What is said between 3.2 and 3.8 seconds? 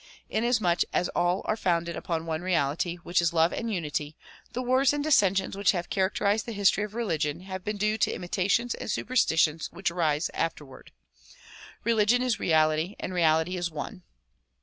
is love and